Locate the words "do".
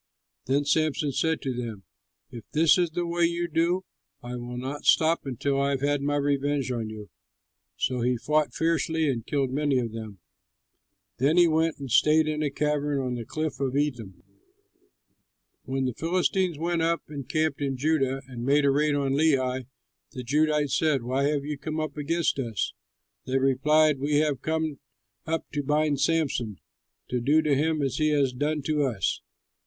3.47-3.85, 27.21-27.43